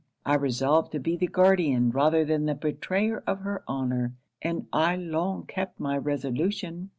I 0.25 0.33
resolved 0.33 0.91
to 0.93 0.99
be 0.99 1.15
the 1.15 1.27
guardian 1.27 1.91
rather 1.91 2.25
than 2.25 2.45
the 2.47 2.55
betrayer 2.55 3.21
of 3.27 3.41
her 3.41 3.63
honour 3.67 4.15
and 4.41 4.65
I 4.73 4.95
long 4.95 5.45
kept 5.45 5.79
my 5.79 5.95
resolution.' 5.95 6.89